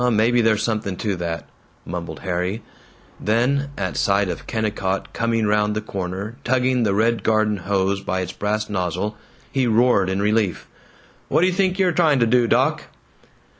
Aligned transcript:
"Maybe 0.11 0.41
there's 0.41 0.63
something 0.63 0.97
to 0.97 1.15
that," 1.17 1.47
mumbled 1.85 2.21
Harry; 2.21 2.63
then, 3.19 3.69
at 3.77 3.95
sight 3.97 4.29
of 4.29 4.47
Kennicott 4.47 5.13
coming 5.13 5.45
round 5.45 5.75
the 5.75 5.79
corner 5.81 6.37
tugging 6.43 6.81
the 6.81 6.95
red 6.95 7.21
garden 7.21 7.57
hose 7.57 8.01
by 8.01 8.21
its 8.21 8.31
brass 8.31 8.67
nozzle, 8.67 9.15
he 9.51 9.67
roared 9.67 10.09
in 10.09 10.19
relief, 10.19 10.65
"What 11.27 11.41
d' 11.41 11.45
you 11.45 11.53
think 11.53 11.77
you're 11.77 11.91
trying 11.91 12.17
to 12.17 12.25
do, 12.25 12.47
doc?" 12.47 12.85